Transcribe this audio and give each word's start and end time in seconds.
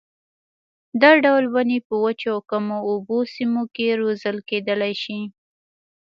دا 1.01 1.11
ډول 1.23 1.45
ونې 1.53 1.79
په 1.87 1.95
وچو 2.03 2.29
او 2.35 2.39
کمو 2.49 2.77
اوبو 2.89 3.17
سیمو 3.33 3.63
کې 3.75 3.97
روزل 4.01 4.37
کېدلای 4.49 4.93
شي. 5.03 5.19